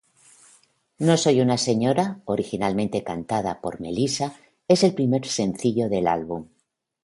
[0.97, 4.33] No soy una señora, originalmente cantada por Melissa,
[4.67, 6.47] es el primer sencillo del álbum.